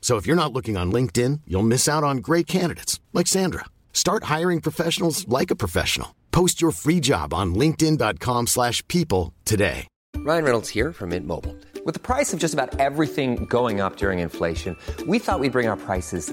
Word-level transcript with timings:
So 0.00 0.16
if 0.16 0.26
you're 0.26 0.34
not 0.34 0.52
looking 0.52 0.76
on 0.76 0.90
LinkedIn, 0.90 1.42
you'll 1.46 1.70
miss 1.74 1.86
out 1.86 2.02
on 2.02 2.16
great 2.18 2.48
candidates 2.48 2.98
like 3.12 3.28
Sandra. 3.28 3.66
Start 3.92 4.24
hiring 4.24 4.60
professionals 4.60 5.28
like 5.28 5.52
a 5.52 5.56
professional. 5.64 6.16
Post 6.32 6.60
your 6.60 6.72
free 6.72 6.98
job 6.98 7.32
on 7.32 7.54
linkedin.com/people 7.54 9.32
today. 9.44 9.86
Ryan 10.16 10.44
Reynolds 10.44 10.68
here 10.68 10.92
from 10.92 11.10
Mint 11.10 11.26
Mobile. 11.26 11.56
With 11.86 11.94
the 11.94 12.00
price 12.00 12.34
of 12.34 12.40
just 12.40 12.52
about 12.52 12.78
everything 12.78 13.46
going 13.46 13.80
up 13.80 13.96
during 13.96 14.18
inflation, 14.18 14.76
we 15.06 15.18
thought 15.18 15.40
we'd 15.40 15.52
bring 15.52 15.66
our 15.66 15.78
prices 15.78 16.32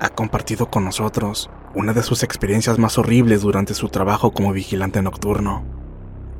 ha 0.00 0.10
compartido 0.10 0.70
con 0.70 0.84
nosotros 0.84 1.50
una 1.74 1.92
de 1.92 2.02
sus 2.02 2.22
experiencias 2.22 2.78
más 2.78 2.98
horribles 2.98 3.42
durante 3.42 3.74
su 3.74 3.88
trabajo 3.88 4.32
como 4.32 4.52
vigilante 4.52 5.02
nocturno, 5.02 5.64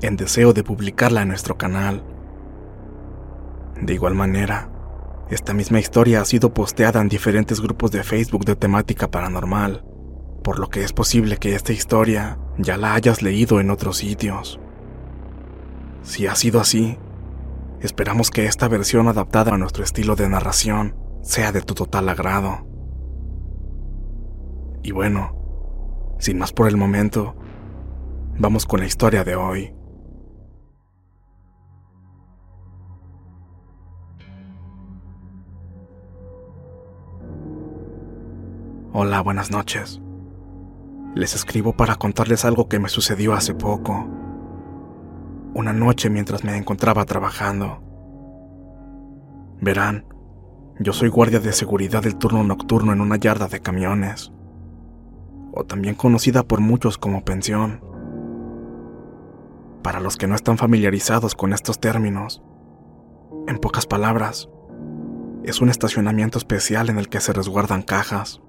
en 0.01 0.17
deseo 0.17 0.53
de 0.53 0.65
publicarla 0.65 1.23
en 1.23 1.29
nuestro 1.29 1.59
canal. 1.59 2.05
De 3.81 3.95
igual 3.95 4.15
manera, 4.15 4.71
esta 5.31 5.55
misma 5.55 5.79
historia 5.81 6.21
ha 6.21 6.25
sido 6.25 6.55
posteada 6.55 7.01
en 7.01 7.09
diferentes 7.09 7.61
grupos 7.61 7.91
de 7.91 8.03
Facebook 8.03 8.45
de 8.45 8.57
temática 8.57 9.11
paranormal, 9.11 9.85
por 10.43 10.59
lo 10.59 10.71
que 10.71 10.83
es 10.83 10.93
posible 10.93 11.37
que 11.37 11.55
esta 11.55 11.73
historia 11.73 12.39
ya 12.57 12.77
la 12.77 12.95
hayas 12.95 13.23
leído 13.23 13.61
en 13.61 13.71
otros 13.71 13.99
sitios. 13.99 14.59
Si 16.03 16.27
ha 16.27 16.35
sido 16.35 16.61
así, 16.61 16.97
esperamos 17.81 18.31
que 18.31 18.47
esta 18.47 18.69
versión 18.69 19.09
adaptada 19.09 19.55
a 19.55 19.59
nuestro 19.59 19.85
estilo 19.85 20.17
de 20.17 20.29
narración 20.29 20.97
sea 21.23 21.53
de 21.53 21.61
tu 21.61 21.75
total 21.75 22.09
agrado. 22.09 22.68
Y 24.89 24.91
bueno, 24.91 26.17
sin 26.19 26.39
más 26.39 26.51
por 26.51 26.67
el 26.67 26.79
momento, 26.79 27.37
vamos 28.39 28.65
con 28.65 28.81
la 28.81 28.87
historia 28.87 29.23
de 29.23 29.37
hoy. 29.37 29.75
Hola, 38.95 39.21
buenas 39.21 39.51
noches. 39.51 40.01
Les 41.15 41.35
escribo 41.35 41.75
para 41.77 41.97
contarles 41.97 42.47
algo 42.47 42.67
que 42.71 42.79
me 42.79 42.89
sucedió 42.89 43.35
hace 43.35 43.53
poco. 43.53 44.09
Una 45.53 45.75
noche 45.75 46.09
mientras 46.09 46.45
me 46.45 46.57
encontraba 46.57 47.05
trabajando. 47.05 47.83
Verán, 49.61 50.07
yo 50.81 50.95
soy 50.95 51.11
guardia 51.11 51.41
de 51.41 51.53
seguridad 51.53 52.03
del 52.03 52.17
turno 52.17 52.43
nocturno 52.43 52.95
en 52.95 53.03
una 53.03 53.17
yarda 53.19 53.49
de 53.49 53.61
camiones 53.61 54.33
o 55.53 55.65
también 55.65 55.95
conocida 55.95 56.43
por 56.43 56.61
muchos 56.61 56.99
como 56.99 57.25
pensión. 57.25 57.81
Para 59.83 60.01
los 60.01 60.17
que 60.17 60.27
no 60.27 60.35
están 60.35 60.59
familiarizados 60.59 61.35
con 61.35 61.53
estos 61.53 61.81
términos, 61.81 62.43
en 63.47 63.59
pocas 63.59 63.87
palabras, 63.87 64.49
es 65.45 65.61
un 65.61 65.71
estacionamiento 65.71 66.39
especial 66.39 66.91
en 66.91 66.99
el 66.99 67.09
que 67.09 67.21
se 67.21 67.33
resguardan 67.33 67.83
cajas, 67.83 68.41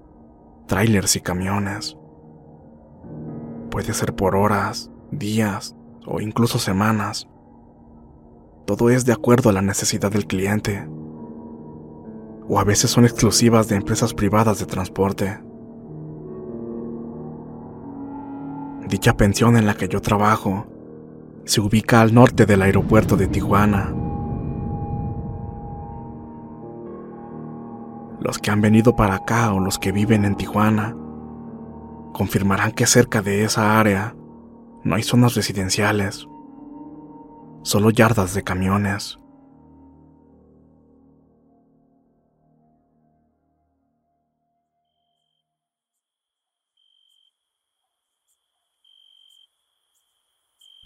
trailers 0.66 1.16
y 1.16 1.20
camiones. 1.20 1.96
Puede 3.70 3.94
ser 3.94 4.14
por 4.14 4.36
horas, 4.36 4.90
días 5.10 5.74
o 6.06 6.20
incluso 6.20 6.58
semanas. 6.58 7.28
Todo 8.66 8.90
es 8.90 9.06
de 9.06 9.12
acuerdo 9.12 9.50
a 9.50 9.52
la 9.52 9.62
necesidad 9.62 10.10
del 10.10 10.26
cliente. 10.26 10.86
O 12.48 12.58
a 12.58 12.64
veces 12.64 12.90
son 12.90 13.04
exclusivas 13.04 13.68
de 13.68 13.76
empresas 13.76 14.12
privadas 14.12 14.58
de 14.58 14.66
transporte. 14.66 15.40
Dicha 18.90 19.16
pensión 19.16 19.56
en 19.56 19.66
la 19.66 19.74
que 19.74 19.86
yo 19.86 20.02
trabajo 20.02 20.66
se 21.44 21.60
ubica 21.60 22.00
al 22.00 22.12
norte 22.12 22.44
del 22.44 22.60
aeropuerto 22.60 23.16
de 23.16 23.28
Tijuana. 23.28 23.94
Los 28.20 28.38
que 28.38 28.50
han 28.50 28.60
venido 28.60 28.96
para 28.96 29.14
acá 29.14 29.52
o 29.52 29.60
los 29.60 29.78
que 29.78 29.92
viven 29.92 30.24
en 30.24 30.34
Tijuana 30.34 30.96
confirmarán 32.12 32.72
que 32.72 32.86
cerca 32.86 33.22
de 33.22 33.44
esa 33.44 33.78
área 33.78 34.16
no 34.82 34.96
hay 34.96 35.04
zonas 35.04 35.36
residenciales, 35.36 36.26
solo 37.62 37.90
yardas 37.90 38.34
de 38.34 38.42
camiones. 38.42 39.20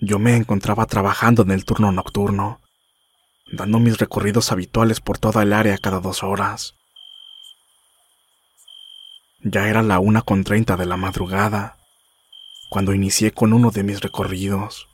Yo 0.07 0.19
me 0.19 0.37
encontraba 0.37 0.85
trabajando 0.85 1.45
en 1.45 1.51
el 1.51 1.65
turno 1.65 1.91
nocturno, 1.91 2.61
dando 3.51 3.79
mis 3.79 3.97
recorridos 3.97 4.53
habituales 4.53 5.01
por 5.01 5.17
toda 5.17 5.43
el 5.43 5.55
área 5.55 5.79
cada 5.79 5.99
dos 5.99 6.23
horas. 6.23 6.75
Ya 9.41 9.67
era 9.67 9.83
la 9.83 10.01
una 10.01 10.21
con 10.21 10.45
treinta 10.45 10.77
de 10.77 10.85
la 10.85 10.99
madrugada, 10.99 11.79
cuando 12.69 12.93
inicié 12.93 13.33
con 13.33 13.55
uno 13.55 13.71
de 13.71 13.83
mis 13.83 14.03
recorridos. 14.03 14.89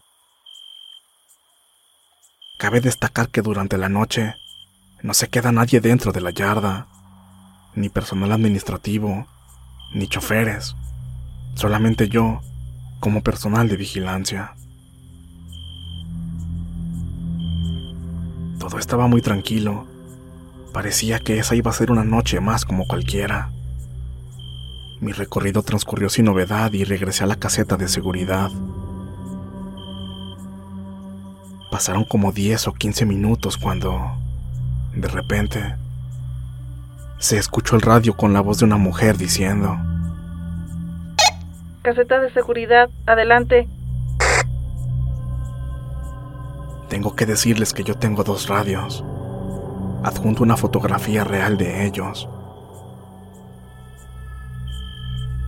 Cabe 2.57 2.81
destacar 2.81 3.31
que 3.31 3.43
durante 3.43 3.79
la 3.79 3.89
noche 3.89 4.37
no 5.03 5.13
se 5.13 5.29
queda 5.29 5.51
nadie 5.51 5.81
dentro 5.81 6.13
de 6.13 6.21
la 6.21 6.31
yarda, 6.31 6.87
ni 7.75 7.89
personal 7.89 8.31
administrativo, 8.31 9.27
ni 9.93 10.07
choferes, 10.07 10.77
solamente 11.57 12.09
yo 12.09 12.43
como 13.01 13.25
personal 13.25 13.69
de 13.69 13.77
vigilancia. 13.77 14.55
Todo 18.71 18.79
estaba 18.79 19.09
muy 19.09 19.21
tranquilo. 19.21 19.85
Parecía 20.73 21.19
que 21.19 21.41
esa 21.41 21.57
iba 21.57 21.73
a 21.73 21.75
ser 21.75 21.91
una 21.91 22.05
noche 22.05 22.39
más 22.39 22.65
como 22.65 22.87
cualquiera. 22.87 23.51
Mi 25.01 25.11
recorrido 25.11 25.65
transcurrió 25.65 26.09
sin 26.09 26.27
novedad 26.27 26.73
y 26.73 26.85
regresé 26.85 27.25
a 27.25 27.27
la 27.27 27.35
caseta 27.35 27.77
de 27.77 27.89
seguridad. 27.89 28.49
Pasaron 31.73 32.05
como 32.05 32.31
10 32.31 32.69
o 32.69 32.73
15 32.73 33.07
minutos 33.07 33.57
cuando, 33.57 34.17
de 34.95 35.09
repente, 35.09 35.75
se 37.19 37.39
escuchó 37.39 37.75
el 37.75 37.83
radio 37.83 38.17
con 38.17 38.33
la 38.33 38.41
voz 38.41 38.61
de 38.61 38.67
una 38.67 38.77
mujer 38.77 39.17
diciendo, 39.17 39.77
Caseta 41.83 42.21
de 42.21 42.33
seguridad, 42.33 42.89
adelante. 43.07 43.67
Tengo 46.91 47.15
que 47.15 47.25
decirles 47.25 47.73
que 47.73 47.85
yo 47.85 47.95
tengo 47.95 48.25
dos 48.25 48.49
radios. 48.49 49.05
adjunto 50.03 50.43
una 50.43 50.57
fotografía 50.57 51.23
real 51.23 51.57
de 51.57 51.87
ellos. 51.87 52.29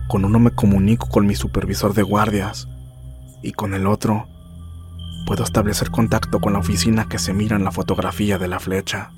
Con 0.07 0.23
uno 0.23 0.39
me 0.39 0.51
comunico 0.51 1.09
con 1.09 1.27
mi 1.27 1.35
supervisor 1.35 1.93
de 1.93 2.03
guardias 2.03 2.69
y 3.41 3.51
con 3.51 3.73
el 3.73 3.87
otro 3.87 4.25
puedo 5.25 5.43
establecer 5.43 5.91
contacto 5.91 6.39
con 6.39 6.53
la 6.53 6.59
oficina 6.59 7.09
que 7.09 7.19
se 7.19 7.33
mira 7.33 7.57
en 7.57 7.65
la 7.65 7.71
fotografía 7.71 8.37
de 8.37 8.47
la 8.47 8.61
flecha. 8.61 9.11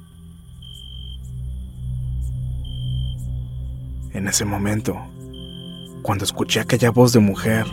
En 4.13 4.27
ese 4.27 4.45
momento, 4.45 4.97
cuando 6.01 6.23
escuché 6.23 6.59
aquella 6.59 6.89
voz 6.89 7.13
de 7.13 7.19
mujer, 7.19 7.67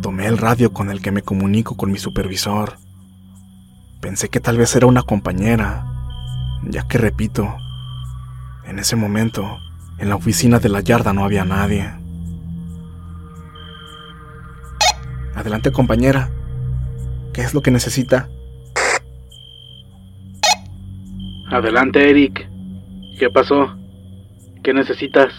tomé 0.00 0.26
el 0.26 0.38
radio 0.38 0.72
con 0.72 0.90
el 0.90 1.02
que 1.02 1.10
me 1.10 1.22
comunico 1.22 1.76
con 1.76 1.90
mi 1.90 1.98
supervisor. 1.98 2.85
Pensé 4.06 4.28
que 4.28 4.38
tal 4.38 4.56
vez 4.56 4.76
era 4.76 4.86
una 4.86 5.02
compañera, 5.02 5.84
ya 6.62 6.86
que 6.86 6.96
repito, 6.96 7.56
en 8.64 8.78
ese 8.78 8.94
momento, 8.94 9.58
en 9.98 10.08
la 10.08 10.14
oficina 10.14 10.60
de 10.60 10.68
la 10.68 10.80
yarda 10.80 11.12
no 11.12 11.24
había 11.24 11.44
nadie. 11.44 11.90
Adelante 15.34 15.72
compañera, 15.72 16.30
¿qué 17.34 17.40
es 17.40 17.52
lo 17.52 17.62
que 17.62 17.72
necesita? 17.72 18.28
Adelante 21.50 22.08
Eric, 22.08 22.48
¿qué 23.18 23.28
pasó? 23.28 23.76
¿Qué 24.62 24.72
necesitas? 24.72 25.32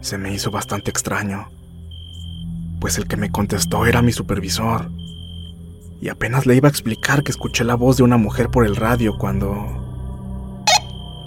Se 0.00 0.16
me 0.16 0.32
hizo 0.32 0.50
bastante 0.50 0.88
extraño, 0.88 1.50
pues 2.80 2.98
el 2.98 3.06
que 3.06 3.16
me 3.16 3.30
contestó 3.30 3.86
era 3.86 4.02
mi 4.02 4.12
supervisor. 4.12 4.90
Y 6.00 6.08
apenas 6.08 6.46
le 6.46 6.54
iba 6.54 6.68
a 6.68 6.70
explicar 6.70 7.22
que 7.22 7.32
escuché 7.32 7.64
la 7.64 7.74
voz 7.74 7.96
de 7.96 8.04
una 8.04 8.16
mujer 8.16 8.48
por 8.48 8.64
el 8.64 8.76
radio 8.76 9.16
cuando... 9.18 10.64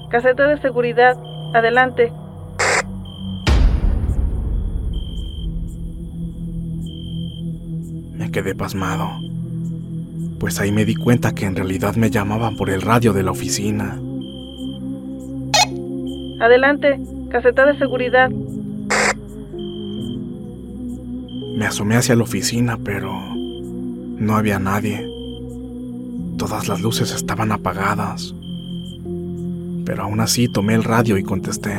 Caseta 0.10 0.48
de 0.48 0.62
seguridad. 0.62 1.18
Adelante. 1.54 2.12
Me 8.14 8.32
quedé 8.32 8.56
pasmado, 8.56 9.10
pues 10.40 10.60
ahí 10.60 10.72
me 10.72 10.86
di 10.86 10.96
cuenta 10.96 11.34
que 11.34 11.46
en 11.46 11.56
realidad 11.56 11.96
me 11.96 12.10
llamaban 12.10 12.56
por 12.56 12.70
el 12.70 12.82
radio 12.82 13.14
de 13.14 13.24
la 13.24 13.32
oficina. 13.32 14.00
Adelante. 16.40 17.00
Caseta 17.30 17.66
de 17.66 17.78
seguridad. 17.78 18.30
Me 21.62 21.68
asomé 21.68 21.96
hacia 21.96 22.16
la 22.16 22.24
oficina, 22.24 22.80
pero 22.84 23.14
no 23.36 24.36
había 24.36 24.58
nadie. 24.58 25.08
Todas 26.36 26.68
las 26.68 26.82
luces 26.82 27.14
estaban 27.14 27.52
apagadas. 27.52 28.34
Pero 29.86 30.02
aún 30.02 30.22
así 30.22 30.48
tomé 30.52 30.74
el 30.74 30.84
radio 30.84 31.20
y 31.20 31.24
contesté. 31.24 31.72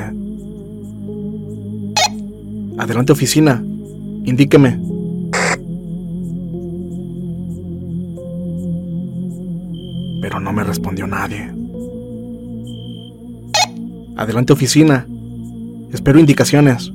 Adelante 2.79 3.11
oficina. 3.11 3.61
Indíqueme. 4.25 4.81
Pero 10.21 10.39
no 10.39 10.53
me 10.53 10.63
respondió 10.63 11.09
nadie. 11.09 11.53
Adelante 14.17 14.53
oficina. 14.53 15.09
Espero 15.93 16.21
indicaciones. 16.21 16.93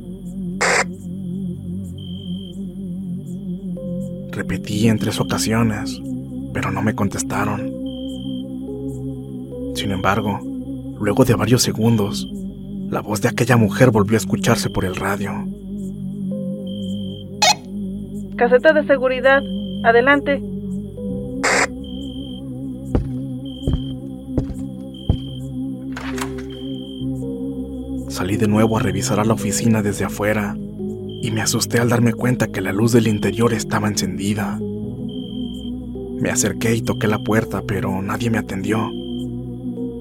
En 4.86 5.00
tres 5.00 5.20
ocasiones, 5.20 6.00
pero 6.54 6.72
no 6.72 6.84
me 6.84 6.94
contestaron. 6.94 7.60
Sin 9.76 9.92
embargo, 9.92 10.40
luego 11.00 11.26
de 11.26 11.34
varios 11.34 11.64
segundos, 11.64 12.26
la 12.90 13.02
voz 13.02 13.20
de 13.22 13.28
aquella 13.28 13.58
mujer 13.58 13.90
volvió 13.90 14.16
a 14.16 14.20
escucharse 14.20 14.70
por 14.70 14.86
el 14.86 14.96
radio. 14.96 15.32
Caseta 18.38 18.72
de 18.72 18.86
seguridad. 18.86 19.42
Adelante. 19.84 20.42
Salí 28.10 28.38
de 28.38 28.48
nuevo 28.48 28.78
a 28.78 28.82
revisar 28.82 29.20
a 29.20 29.26
la 29.26 29.34
oficina 29.34 29.82
desde 29.82 30.06
afuera 30.06 30.56
y 31.28 31.32
me 31.32 31.42
asusté 31.42 31.80
al 31.80 31.90
darme 31.90 32.14
cuenta 32.14 32.48
que 32.48 32.62
la 32.62 32.72
luz 32.72 32.94
del 32.94 33.06
interior 33.06 33.54
estaba 33.54 33.90
encendida. 33.90 34.58
Me 34.62 36.30
acerqué 36.30 36.74
y 36.74 36.82
toqué 36.82 37.08
la 37.08 37.20
puerta, 37.20 37.64
pero 37.68 38.02
nadie 38.02 38.30
me 38.30 38.38
atendió 38.38 38.90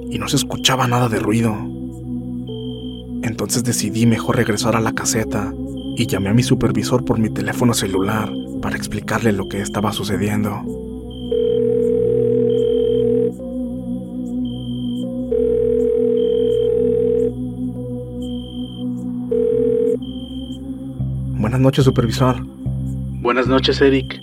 y 0.09 0.19
no 0.21 0.29
se 0.29 0.37
escuchaba 0.37 0.87
nada 0.87 1.09
de 1.09 1.19
ruido. 1.19 1.53
Entonces 3.25 3.65
decidí 3.65 4.07
mejor 4.07 4.37
regresar 4.37 4.77
a 4.77 4.81
la 4.81 4.93
caseta 4.93 5.53
y 5.97 6.07
llamé 6.07 6.29
a 6.29 6.35
mi 6.35 6.45
supervisor 6.45 7.05
por 7.05 7.19
mi 7.19 7.29
teléfono 7.29 7.75
celular 7.75 8.33
para 8.63 8.77
explicarle 8.77 9.33
lo 9.33 9.49
que 9.49 9.61
estaba 9.61 9.93
sucediendo. 9.93 10.86
Buenas 21.47 21.61
noches, 21.61 21.85
supervisor. 21.85 22.45
Buenas 23.23 23.47
noches, 23.47 23.81
Eric. 23.81 24.21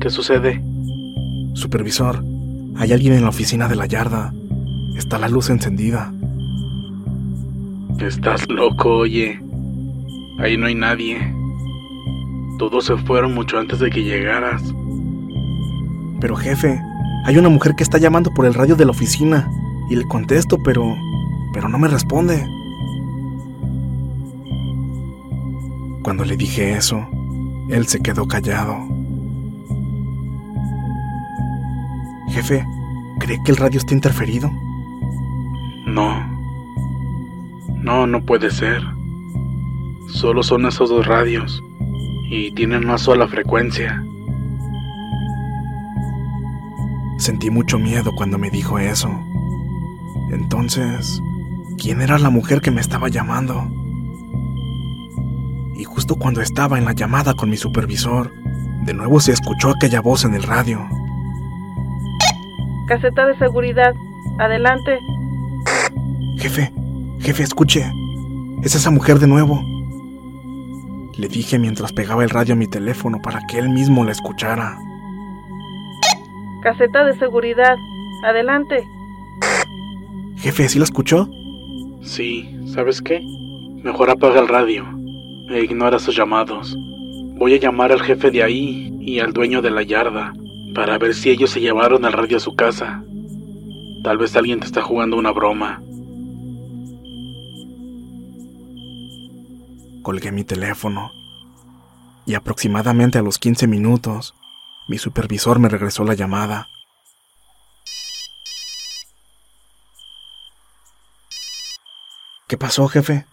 ¿Qué 0.00 0.08
sucede? 0.08 0.62
Supervisor, 1.54 2.22
hay 2.76 2.92
alguien 2.92 3.14
en 3.14 3.22
la 3.22 3.30
oficina 3.30 3.66
de 3.66 3.74
la 3.74 3.86
yarda. 3.86 4.32
Está 4.96 5.18
la 5.18 5.28
luz 5.28 5.50
encendida. 5.50 6.14
Estás 7.98 8.48
loco, 8.48 8.98
oye. 8.98 9.40
Ahí 10.38 10.56
no 10.56 10.66
hay 10.66 10.76
nadie. 10.76 11.18
Todos 12.60 12.84
se 12.84 12.96
fueron 12.98 13.34
mucho 13.34 13.58
antes 13.58 13.80
de 13.80 13.90
que 13.90 14.04
llegaras. 14.04 14.62
Pero 16.20 16.36
jefe, 16.36 16.80
hay 17.24 17.36
una 17.36 17.48
mujer 17.48 17.74
que 17.74 17.82
está 17.82 17.98
llamando 17.98 18.30
por 18.30 18.46
el 18.46 18.54
radio 18.54 18.76
de 18.76 18.84
la 18.84 18.92
oficina 18.92 19.50
y 19.90 19.96
le 19.96 20.04
contesto, 20.04 20.56
pero 20.62 20.96
pero 21.52 21.68
no 21.68 21.80
me 21.80 21.88
responde. 21.88 22.46
Cuando 26.02 26.24
le 26.24 26.36
dije 26.36 26.72
eso, 26.72 27.06
él 27.68 27.86
se 27.86 28.00
quedó 28.00 28.26
callado. 28.26 28.76
Jefe, 32.30 32.64
¿cree 33.18 33.38
que 33.44 33.50
el 33.52 33.56
radio 33.58 33.78
está 33.78 33.92
interferido? 33.92 34.50
No. 35.86 36.26
No, 37.82 38.06
no 38.06 38.24
puede 38.24 38.50
ser. 38.50 38.82
Solo 40.08 40.42
son 40.42 40.66
esos 40.66 40.88
dos 40.88 41.06
radios. 41.06 41.62
Y 42.30 42.52
tienen 42.52 42.84
una 42.84 42.98
sola 42.98 43.26
frecuencia. 43.26 44.02
Sentí 47.18 47.50
mucho 47.50 47.78
miedo 47.78 48.12
cuando 48.16 48.38
me 48.38 48.50
dijo 48.50 48.78
eso. 48.78 49.10
Entonces, 50.30 51.20
¿quién 51.76 52.00
era 52.00 52.18
la 52.18 52.30
mujer 52.30 52.60
que 52.60 52.70
me 52.70 52.80
estaba 52.80 53.08
llamando? 53.08 53.68
Y 55.80 55.84
justo 55.84 56.14
cuando 56.14 56.42
estaba 56.42 56.76
en 56.76 56.84
la 56.84 56.92
llamada 56.92 57.32
con 57.32 57.48
mi 57.48 57.56
supervisor, 57.56 58.30
de 58.84 58.92
nuevo 58.92 59.18
se 59.18 59.32
escuchó 59.32 59.70
aquella 59.70 60.02
voz 60.02 60.26
en 60.26 60.34
el 60.34 60.42
radio. 60.42 60.86
Caseta 62.86 63.24
de 63.24 63.38
seguridad. 63.38 63.94
Adelante. 64.38 64.98
Jefe, 66.36 66.70
jefe, 67.20 67.44
escuche. 67.44 67.90
Es 68.62 68.74
esa 68.74 68.90
mujer 68.90 69.20
de 69.20 69.26
nuevo. 69.26 69.58
Le 71.16 71.28
dije 71.28 71.58
mientras 71.58 71.94
pegaba 71.94 72.24
el 72.24 72.28
radio 72.28 72.52
a 72.52 72.58
mi 72.58 72.66
teléfono 72.66 73.22
para 73.22 73.40
que 73.48 73.58
él 73.58 73.70
mismo 73.70 74.04
la 74.04 74.12
escuchara. 74.12 74.76
Caseta 76.62 77.04
de 77.04 77.18
seguridad. 77.18 77.76
Adelante. 78.26 78.86
Jefe, 80.36 80.68
¿sí 80.68 80.78
la 80.78 80.84
escuchó? 80.84 81.26
Sí, 82.02 82.54
¿sabes 82.66 83.00
qué? 83.00 83.22
Mejor 83.82 84.10
apaga 84.10 84.40
el 84.40 84.48
radio 84.48 84.99
e 85.50 85.64
ignora 85.64 85.98
sus 85.98 86.16
llamados. 86.16 86.76
Voy 87.36 87.54
a 87.54 87.58
llamar 87.58 87.92
al 87.92 88.02
jefe 88.02 88.30
de 88.30 88.42
ahí 88.42 88.96
y 89.00 89.20
al 89.20 89.32
dueño 89.32 89.62
de 89.62 89.70
la 89.70 89.82
yarda 89.82 90.32
para 90.74 90.98
ver 90.98 91.14
si 91.14 91.30
ellos 91.30 91.50
se 91.50 91.60
llevaron 91.60 92.04
el 92.04 92.12
radio 92.12 92.36
a 92.36 92.40
su 92.40 92.54
casa. 92.54 93.02
Tal 94.04 94.18
vez 94.18 94.36
alguien 94.36 94.60
te 94.60 94.66
está 94.66 94.82
jugando 94.82 95.16
una 95.16 95.32
broma. 95.32 95.82
Colgué 100.02 100.32
mi 100.32 100.44
teléfono 100.44 101.10
y 102.26 102.34
aproximadamente 102.34 103.18
a 103.18 103.22
los 103.22 103.38
15 103.38 103.66
minutos, 103.66 104.34
mi 104.88 104.98
supervisor 104.98 105.58
me 105.58 105.68
regresó 105.68 106.04
la 106.04 106.14
llamada. 106.14 106.68
¿Qué 112.46 112.56
pasó, 112.56 112.88
jefe? 112.88 113.26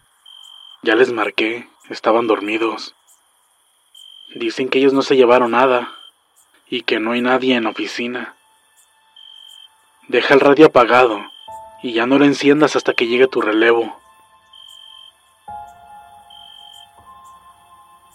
Ya 0.83 0.95
les 0.95 1.11
marqué, 1.11 1.67
estaban 1.89 2.27
dormidos. 2.27 2.95
Dicen 4.35 4.69
que 4.69 4.79
ellos 4.79 4.93
no 4.93 5.01
se 5.01 5.15
llevaron 5.15 5.51
nada 5.51 5.91
y 6.69 6.81
que 6.81 6.99
no 6.99 7.11
hay 7.11 7.21
nadie 7.21 7.55
en 7.55 7.63
la 7.63 7.69
oficina. 7.69 8.35
Deja 10.07 10.33
el 10.33 10.39
radio 10.39 10.67
apagado 10.67 11.21
y 11.81 11.93
ya 11.93 12.05
no 12.05 12.17
lo 12.17 12.25
enciendas 12.25 12.75
hasta 12.75 12.93
que 12.93 13.07
llegue 13.07 13.27
tu 13.27 13.41
relevo. 13.41 13.99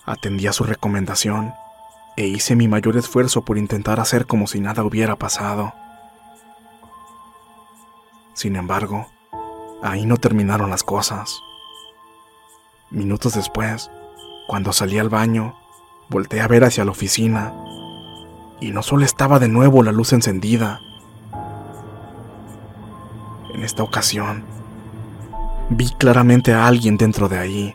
Atendí 0.05 0.47
a 0.47 0.53
su 0.53 0.65
recomendación 0.65 1.55
e 2.17 2.27
hice 2.27 2.57
mi 2.57 2.69
mayor 2.69 2.97
esfuerzo 2.97 3.43
por 3.43 3.57
intentar 3.57 4.01
hacer 4.01 4.27
como 4.27 4.47
si 4.47 4.61
nada 4.61 4.83
hubiera 4.85 5.17
pasado. 5.17 5.73
Sin 8.35 8.57
embargo, 8.57 9.11
ahí 9.83 10.05
no 10.05 10.17
terminaron 10.17 10.71
las 10.71 10.83
cosas. 10.83 11.41
Minutos 12.93 13.33
después, 13.33 13.91
cuando 14.47 14.71
salí 14.75 14.99
al 14.99 15.09
baño, 15.09 15.55
volteé 16.11 16.43
a 16.43 16.47
ver 16.47 16.63
hacia 16.63 16.85
la 16.85 16.91
oficina 16.91 17.55
y 18.61 18.71
no 18.71 18.83
solo 18.83 19.07
estaba 19.07 19.39
de 19.39 19.49
nuevo 19.49 19.83
la 19.83 19.93
luz 19.93 20.13
encendida. 20.13 20.79
En 23.55 23.63
esta 23.63 23.83
ocasión, 23.83 24.45
vi 25.71 25.89
claramente 25.95 26.53
a 26.53 26.67
alguien 26.67 26.99
dentro 26.99 27.31
de 27.31 27.39
ahí. 27.39 27.75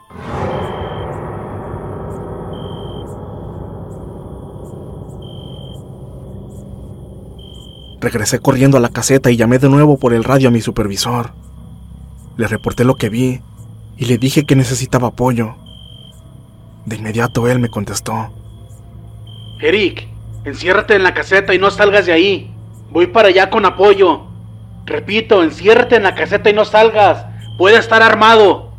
Regresé 7.99 8.37
corriendo 8.37 8.77
a 8.77 8.81
la 8.81 8.89
caseta 8.89 9.31
y 9.31 9.35
llamé 9.35 9.57
de 9.57 9.67
nuevo 9.67 9.97
por 9.97 10.13
el 10.13 10.23
radio 10.23 10.49
a 10.49 10.51
mi 10.51 10.61
supervisor. 10.61 11.31
Le 12.37 12.45
reporté 12.45 12.83
lo 12.83 12.93
que 12.97 13.09
vi 13.09 13.41
y 13.97 14.05
le 14.05 14.17
dije 14.17 14.45
que 14.45 14.55
necesitaba 14.55 15.09
apoyo. 15.09 15.55
De 16.85 16.95
inmediato 16.95 17.47
él 17.47 17.59
me 17.59 17.69
contestó. 17.69 18.31
Eric, 19.59 20.07
enciérrate 20.45 20.95
en 20.95 21.03
la 21.03 21.13
caseta 21.13 21.53
y 21.53 21.59
no 21.59 21.71
salgas 21.71 22.05
de 22.05 22.13
ahí. 22.13 22.51
Voy 22.91 23.07
para 23.07 23.29
allá 23.29 23.49
con 23.49 23.65
apoyo. 23.65 24.21
Repito, 24.85 25.43
enciérrate 25.43 25.95
en 25.95 26.03
la 26.03 26.15
caseta 26.15 26.49
y 26.49 26.53
no 26.53 26.63
salgas. 26.63 27.25
Puede 27.57 27.77
estar 27.77 28.01
armado. 28.01 28.71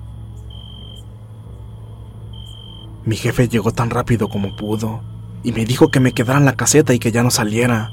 Mi 3.05 3.17
jefe 3.17 3.49
llegó 3.49 3.73
tan 3.73 3.91
rápido 3.91 4.29
como 4.29 4.57
pudo 4.57 5.03
y 5.43 5.53
me 5.53 5.65
dijo 5.65 5.89
que 5.89 6.01
me 6.01 6.13
quedara 6.13 6.39
en 6.39 6.45
la 6.45 6.57
caseta 6.57 6.95
y 6.95 6.99
que 6.99 7.11
ya 7.13 7.23
no 7.23 7.31
saliera 7.31 7.91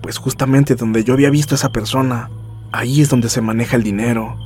pues 0.00 0.18
justamente 0.18 0.74
donde 0.74 1.04
yo 1.04 1.14
había 1.14 1.30
visto 1.30 1.54
a 1.54 1.56
esa 1.56 1.72
persona, 1.72 2.30
ahí 2.72 3.00
es 3.00 3.08
donde 3.08 3.28
se 3.28 3.40
maneja 3.40 3.76
el 3.76 3.82
dinero. 3.82 4.36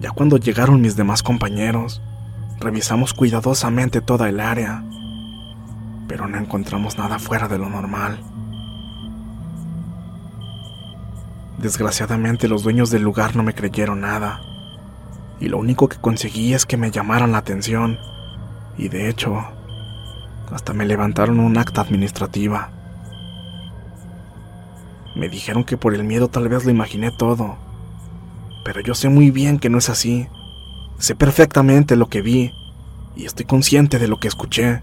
Ya 0.00 0.12
cuando 0.12 0.38
llegaron 0.38 0.80
mis 0.80 0.96
demás 0.96 1.22
compañeros, 1.22 2.00
revisamos 2.58 3.12
cuidadosamente 3.12 4.00
toda 4.00 4.30
el 4.30 4.40
área, 4.40 4.82
pero 6.08 6.26
no 6.26 6.38
encontramos 6.38 6.96
nada 6.96 7.18
fuera 7.18 7.48
de 7.48 7.58
lo 7.58 7.68
normal. 7.68 8.18
Desgraciadamente 11.58 12.48
los 12.48 12.62
dueños 12.62 12.88
del 12.88 13.02
lugar 13.02 13.36
no 13.36 13.42
me 13.42 13.52
creyeron 13.52 14.00
nada, 14.00 14.40
y 15.38 15.48
lo 15.48 15.58
único 15.58 15.86
que 15.90 15.98
conseguí 15.98 16.54
es 16.54 16.64
que 16.64 16.78
me 16.78 16.90
llamaran 16.90 17.32
la 17.32 17.38
atención, 17.38 17.98
y 18.78 18.88
de 18.88 19.10
hecho, 19.10 19.44
hasta 20.50 20.72
me 20.72 20.86
levantaron 20.86 21.40
un 21.40 21.58
acta 21.58 21.82
administrativa. 21.82 22.70
Me 25.14 25.28
dijeron 25.28 25.62
que 25.62 25.76
por 25.76 25.94
el 25.94 26.04
miedo 26.04 26.28
tal 26.28 26.48
vez 26.48 26.64
lo 26.64 26.70
imaginé 26.70 27.10
todo. 27.10 27.69
Pero 28.64 28.80
yo 28.80 28.94
sé 28.94 29.08
muy 29.08 29.30
bien 29.30 29.58
que 29.58 29.70
no 29.70 29.78
es 29.78 29.88
así. 29.88 30.28
Sé 30.98 31.14
perfectamente 31.14 31.96
lo 31.96 32.08
que 32.08 32.22
vi 32.22 32.52
y 33.16 33.24
estoy 33.24 33.46
consciente 33.46 33.98
de 33.98 34.08
lo 34.08 34.18
que 34.18 34.28
escuché. 34.28 34.82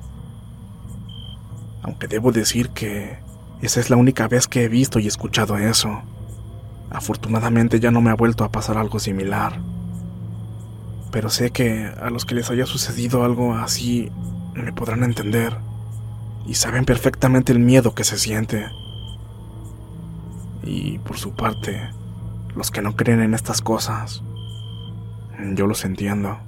Aunque 1.83 2.07
debo 2.07 2.31
decir 2.31 2.69
que 2.69 3.19
esa 3.61 3.79
es 3.79 3.89
la 3.89 3.95
única 3.95 4.27
vez 4.27 4.47
que 4.47 4.63
he 4.63 4.69
visto 4.69 4.99
y 4.99 5.07
escuchado 5.07 5.57
eso. 5.57 6.01
Afortunadamente 6.89 7.79
ya 7.79 7.91
no 7.91 8.01
me 8.01 8.09
ha 8.09 8.15
vuelto 8.15 8.43
a 8.43 8.51
pasar 8.51 8.77
algo 8.77 8.99
similar. 8.99 9.59
Pero 11.11 11.29
sé 11.29 11.51
que 11.51 11.85
a 12.01 12.09
los 12.09 12.25
que 12.25 12.35
les 12.35 12.49
haya 12.49 12.65
sucedido 12.65 13.23
algo 13.23 13.55
así 13.55 14.11
me 14.53 14.73
podrán 14.73 15.03
entender 15.03 15.57
y 16.45 16.55
saben 16.55 16.85
perfectamente 16.85 17.51
el 17.51 17.59
miedo 17.59 17.93
que 17.93 18.03
se 18.03 18.17
siente. 18.17 18.67
Y 20.63 20.99
por 20.99 21.17
su 21.17 21.33
parte, 21.33 21.89
los 22.57 22.71
que 22.71 22.81
no 22.81 22.95
creen 22.95 23.21
en 23.21 23.35
estas 23.35 23.61
cosas, 23.61 24.23
yo 25.53 25.67
los 25.67 25.85
entiendo. 25.85 26.39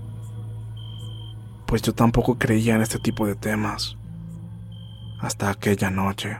Pues 1.67 1.83
yo 1.83 1.93
tampoco 1.93 2.39
creía 2.39 2.75
en 2.75 2.81
este 2.81 2.97
tipo 2.97 3.27
de 3.27 3.35
temas 3.35 3.95
hasta 5.21 5.51
aquella 5.51 5.91
noche. 5.91 6.39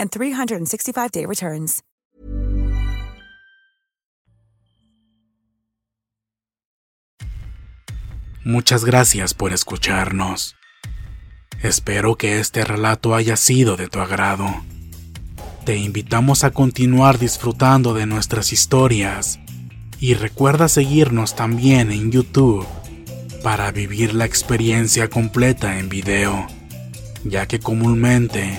and 0.00 0.10
365-day 0.10 1.26
returns. 1.26 1.82
Muchas 8.42 8.86
gracias 8.86 9.34
por 9.34 9.52
escucharnos. 9.52 10.56
Espero 11.62 12.16
que 12.16 12.40
este 12.40 12.64
relato 12.64 13.14
haya 13.14 13.36
sido 13.36 13.76
de 13.76 13.86
tu 13.88 14.00
agrado. 14.00 14.46
Te 15.66 15.76
invitamos 15.76 16.42
a 16.42 16.50
continuar 16.50 17.18
disfrutando 17.18 17.92
de 17.92 18.06
nuestras 18.06 18.54
historias 18.54 19.38
y 20.00 20.14
recuerda 20.14 20.68
seguirnos 20.68 21.36
también 21.36 21.92
en 21.92 22.10
YouTube 22.10 22.66
para 23.42 23.70
vivir 23.72 24.14
la 24.14 24.24
experiencia 24.24 25.10
completa 25.10 25.78
en 25.78 25.90
video, 25.90 26.46
ya 27.24 27.46
que 27.46 27.60
comúnmente 27.60 28.58